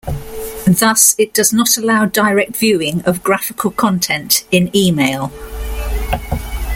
Thus 0.65 1.13
it 1.19 1.31
does 1.31 1.53
not 1.53 1.77
allow 1.77 2.05
direct 2.07 2.55
viewing 2.57 3.03
of 3.03 3.21
graphical 3.23 3.69
content 3.69 4.45
in 4.49 4.75
email. 4.75 5.31